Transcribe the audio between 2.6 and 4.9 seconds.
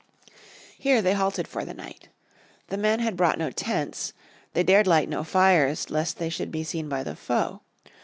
The men had brought no tents, they dared